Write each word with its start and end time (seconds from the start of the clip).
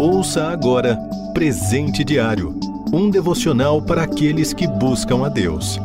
Ouça 0.00 0.44
agora 0.44 0.96
Presente 1.34 2.04
Diário 2.04 2.56
um 2.92 3.10
devocional 3.10 3.82
para 3.82 4.04
aqueles 4.04 4.52
que 4.52 4.64
buscam 4.66 5.26
a 5.26 5.28
Deus. 5.28 5.80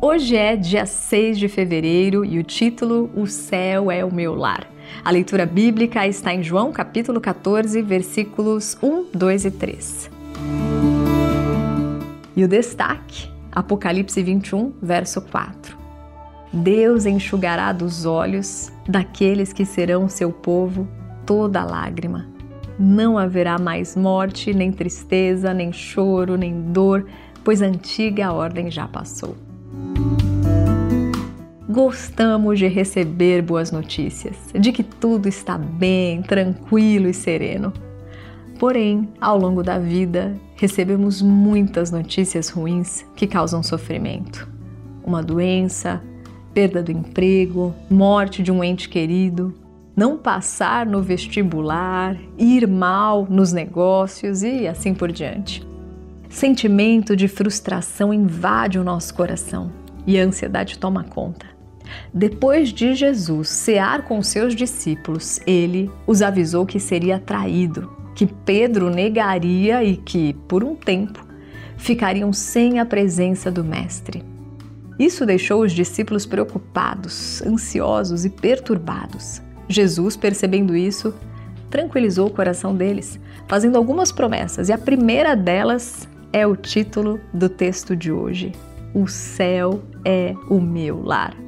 Hoje 0.00 0.34
é 0.34 0.56
dia 0.56 0.86
6 0.86 1.38
de 1.38 1.48
fevereiro 1.48 2.24
e 2.24 2.38
o 2.38 2.42
título 2.42 3.10
O 3.14 3.26
Céu 3.26 3.90
é 3.90 4.02
o 4.02 4.12
Meu 4.12 4.34
Lar. 4.34 4.66
A 5.04 5.10
leitura 5.10 5.44
bíblica 5.44 6.06
está 6.06 6.32
em 6.32 6.42
João 6.42 6.72
capítulo 6.72 7.20
14, 7.20 7.82
versículos 7.82 8.76
1, 8.82 9.08
2 9.12 9.44
e 9.44 9.50
3. 9.50 10.10
E 12.34 12.42
o 12.42 12.48
destaque, 12.48 13.28
Apocalipse 13.52 14.22
21, 14.22 14.72
verso 14.82 15.20
4. 15.20 15.76
Deus 16.54 17.04
enxugará 17.04 17.70
dos 17.70 18.06
olhos 18.06 18.72
daqueles 18.88 19.52
que 19.52 19.64
serão 19.64 20.08
seu 20.08 20.30
povo 20.30 20.86
toda 21.24 21.64
lágrima. 21.64 22.26
Não 22.78 23.16
haverá 23.16 23.58
mais 23.58 23.96
morte, 23.96 24.52
nem 24.52 24.72
tristeza, 24.72 25.54
nem 25.54 25.72
choro, 25.72 26.36
nem 26.36 26.72
dor, 26.72 27.06
pois 27.44 27.62
a 27.62 27.66
antiga 27.66 28.32
ordem 28.32 28.70
já 28.70 28.88
passou. 28.88 29.36
Gostamos 31.68 32.58
de 32.58 32.68
receber 32.68 33.42
boas 33.42 33.72
notícias, 33.72 34.36
de 34.54 34.70
que 34.70 34.82
tudo 34.82 35.28
está 35.28 35.58
bem, 35.58 36.22
tranquilo 36.22 37.08
e 37.08 37.14
sereno. 37.14 37.72
Porém, 38.58 39.08
ao 39.20 39.36
longo 39.36 39.62
da 39.62 39.78
vida, 39.78 40.34
recebemos 40.56 41.20
muitas 41.20 41.90
notícias 41.90 42.48
ruins 42.48 43.04
que 43.16 43.26
causam 43.26 43.62
sofrimento. 43.62 44.48
Uma 45.04 45.22
doença, 45.22 46.00
perda 46.54 46.82
do 46.82 46.92
emprego, 46.92 47.74
morte 47.90 48.42
de 48.42 48.52
um 48.52 48.62
ente 48.62 48.88
querido, 48.88 49.52
não 49.96 50.16
passar 50.16 50.86
no 50.86 51.02
vestibular, 51.02 52.16
ir 52.38 52.66
mal 52.66 53.26
nos 53.28 53.52
negócios 53.52 54.42
e 54.42 54.66
assim 54.66 54.94
por 54.94 55.10
diante. 55.10 55.66
Sentimento 56.28 57.16
de 57.16 57.28
frustração 57.28 58.14
invade 58.14 58.78
o 58.78 58.84
nosso 58.84 59.14
coração 59.14 59.70
e 60.06 60.18
a 60.18 60.24
ansiedade 60.24 60.78
toma 60.78 61.04
conta. 61.04 61.46
Depois 62.12 62.70
de 62.70 62.94
Jesus 62.94 63.48
cear 63.48 64.02
com 64.04 64.22
seus 64.22 64.54
discípulos, 64.54 65.40
ele 65.46 65.90
os 66.06 66.22
avisou 66.22 66.64
que 66.64 66.80
seria 66.80 67.18
traído, 67.18 67.90
que 68.14 68.26
Pedro 68.26 68.90
negaria 68.90 69.84
e 69.84 69.96
que, 69.96 70.32
por 70.48 70.64
um 70.64 70.74
tempo, 70.74 71.24
ficariam 71.76 72.32
sem 72.32 72.78
a 72.78 72.86
presença 72.86 73.50
do 73.50 73.62
Mestre. 73.62 74.33
Isso 74.98 75.26
deixou 75.26 75.62
os 75.62 75.72
discípulos 75.72 76.24
preocupados, 76.24 77.42
ansiosos 77.42 78.24
e 78.24 78.30
perturbados. 78.30 79.42
Jesus, 79.68 80.16
percebendo 80.16 80.76
isso, 80.76 81.14
tranquilizou 81.68 82.28
o 82.28 82.32
coração 82.32 82.74
deles, 82.74 83.18
fazendo 83.48 83.76
algumas 83.76 84.12
promessas, 84.12 84.68
e 84.68 84.72
a 84.72 84.78
primeira 84.78 85.34
delas 85.34 86.08
é 86.32 86.46
o 86.46 86.56
título 86.56 87.20
do 87.32 87.48
texto 87.48 87.96
de 87.96 88.12
hoje: 88.12 88.52
O 88.94 89.08
céu 89.08 89.82
é 90.04 90.34
o 90.48 90.60
meu 90.60 91.02
lar. 91.02 91.43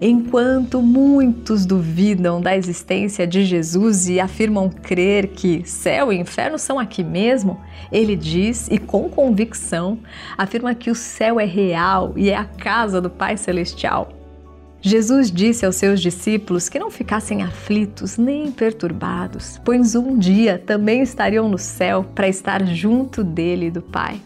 Enquanto 0.00 0.80
muitos 0.80 1.66
duvidam 1.66 2.40
da 2.40 2.56
existência 2.56 3.26
de 3.26 3.44
Jesus 3.44 4.08
e 4.08 4.20
afirmam 4.20 4.68
crer 4.68 5.28
que 5.28 5.62
céu 5.68 6.12
e 6.12 6.18
inferno 6.18 6.56
são 6.56 6.78
aqui 6.78 7.02
mesmo, 7.02 7.60
ele 7.90 8.14
diz 8.14 8.68
e 8.70 8.78
com 8.78 9.08
convicção 9.08 9.98
afirma 10.36 10.72
que 10.72 10.88
o 10.88 10.94
céu 10.94 11.40
é 11.40 11.44
real 11.44 12.12
e 12.16 12.30
é 12.30 12.36
a 12.36 12.44
casa 12.44 13.00
do 13.00 13.10
Pai 13.10 13.36
Celestial. 13.36 14.12
Jesus 14.80 15.32
disse 15.32 15.66
aos 15.66 15.74
seus 15.74 16.00
discípulos 16.00 16.68
que 16.68 16.78
não 16.78 16.92
ficassem 16.92 17.42
aflitos 17.42 18.16
nem 18.16 18.52
perturbados, 18.52 19.60
pois 19.64 19.96
um 19.96 20.16
dia 20.16 20.62
também 20.64 21.02
estariam 21.02 21.48
no 21.48 21.58
céu 21.58 22.06
para 22.14 22.28
estar 22.28 22.64
junto 22.64 23.24
dele 23.24 23.66
e 23.66 23.70
do 23.72 23.82
Pai. 23.82 24.20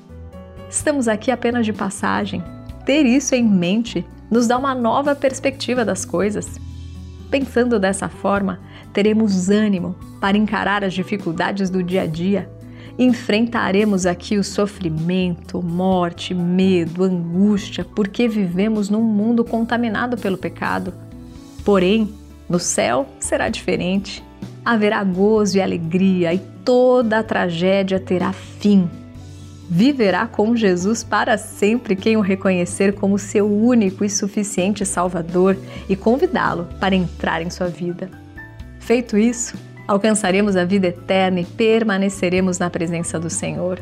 Estamos 0.69 1.09
aqui 1.09 1.31
apenas 1.31 1.65
de 1.65 1.73
passagem. 1.73 2.45
Ter 2.85 3.07
isso 3.07 3.35
em 3.35 3.43
mente 3.43 4.05
nos 4.33 4.47
dá 4.47 4.57
uma 4.57 4.75
nova 4.75 5.15
perspectiva 5.15 5.85
das 5.85 6.07
coisas. 6.07 6.59
Pensando 7.31 7.79
dessa 7.79 8.09
forma, 8.09 8.61
teremos 8.91 9.51
ânimo 9.51 9.95
para 10.23 10.39
encarar 10.39 10.83
as 10.83 10.95
dificuldades 10.95 11.69
do 11.69 11.83
dia 11.83 12.03
a 12.03 12.07
dia. 12.07 12.51
Enfrentaremos 12.99 14.07
aqui 14.07 14.39
o 14.39 14.45
sofrimento, 14.45 15.63
morte, 15.63 16.33
medo, 16.33 17.05
angústia, 17.05 17.85
porque 17.85 18.27
vivemos 18.27 18.89
num 18.89 19.03
mundo 19.03 19.45
contaminado 19.45 20.17
pelo 20.17 20.39
pecado. 20.39 20.95
Porém, 21.63 22.15
no 22.49 22.59
céu 22.59 23.07
será 23.21 23.51
diferente. 23.51 24.25
Haverá 24.65 25.05
gozo 25.05 25.59
e 25.59 25.61
alegria, 25.61 26.33
e 26.33 26.39
toda 26.65 27.19
a 27.19 27.23
tragédia 27.23 28.01
terá 28.01 28.33
fim 28.33 28.89
viverá 29.75 30.27
com 30.27 30.55
Jesus 30.55 31.03
para 31.03 31.39
sempre 31.39 31.97
quem 31.97 32.15
o 32.19 32.21
reconhecer 32.21 32.93
como 32.93 33.19
seu 33.19 33.51
único 33.51 34.05
e 34.05 34.11
suficiente 34.11 34.85
Salvador 34.85 35.57
e 35.89 35.97
convidá-lo 35.97 36.69
para 36.79 36.95
entrar 36.95 37.41
em 37.41 37.49
sua 37.49 37.69
vida. 37.69 38.11
Feito 38.81 39.17
isso, 39.17 39.57
alcançaremos 39.89 40.57
a 40.57 40.67
vida 40.67 40.89
eterna 40.89 41.41
e 41.41 41.47
permaneceremos 41.47 42.59
na 42.59 42.69
presença 42.69 43.19
do 43.19 43.31
Senhor. 43.31 43.81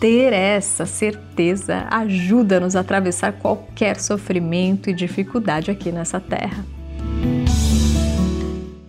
Ter 0.00 0.32
essa 0.32 0.86
certeza 0.86 1.86
ajuda-nos 1.90 2.74
a 2.74 2.80
atravessar 2.80 3.34
qualquer 3.34 4.00
sofrimento 4.00 4.88
e 4.88 4.94
dificuldade 4.94 5.70
aqui 5.70 5.92
nessa 5.92 6.18
terra. 6.18 6.64